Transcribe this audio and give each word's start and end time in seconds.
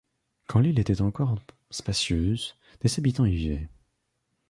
Quand 0.47 0.59
l’île 0.61 0.79
était 0.79 1.01
encore 1.01 1.37
spacieuse, 1.69 2.55
des 2.81 2.97
habitants 2.99 3.25
y 3.25 3.35
vivaient. 3.35 3.69